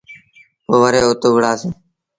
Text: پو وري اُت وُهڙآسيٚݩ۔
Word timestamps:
پو 0.65 0.73
وري 0.81 0.99
اُت 1.07 1.21
وُهڙآسيٚݩ۔ 1.27 1.75